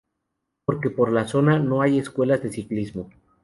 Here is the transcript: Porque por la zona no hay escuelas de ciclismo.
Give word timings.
Porque 0.65 0.89
por 0.89 1.11
la 1.11 1.27
zona 1.27 1.59
no 1.59 1.83
hay 1.83 1.99
escuelas 1.99 2.41
de 2.41 2.51
ciclismo. 2.51 3.11